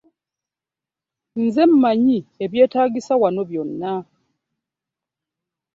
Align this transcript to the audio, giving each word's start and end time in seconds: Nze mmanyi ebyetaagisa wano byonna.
Nze 1.43 1.63
mmanyi 1.71 2.17
ebyetaagisa 2.43 3.13
wano 3.21 3.41
byonna. 3.49 3.93